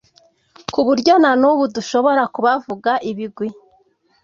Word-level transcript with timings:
ku 0.73 0.79
buryo 0.87 1.13
na 1.23 1.31
n'ubu 1.41 1.63
dushobora 1.75 2.23
kubavuga 2.33 2.91
ibigwi 3.09 3.47